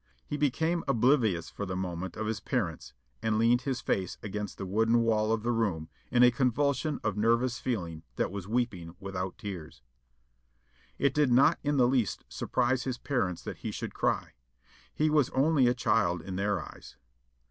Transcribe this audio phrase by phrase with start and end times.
[0.25, 4.65] He became oblivious for the moment of his parents, and leaned his face against the
[4.65, 9.37] wooden wall of the room in a convulsion of nervous feeling that was weeping without
[9.37, 9.83] tears.
[10.97, 14.33] It did not in the least surprise his parents that he should cry
[14.91, 16.97] he was only a child in their eyes.